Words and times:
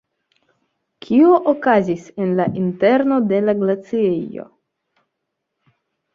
Kio 1.05 1.35
okazis 1.53 2.07
en 2.25 2.31
la 2.39 2.47
interno 2.63 3.21
de 3.33 3.43
la 3.45 3.57
glaciejo? 3.61 4.49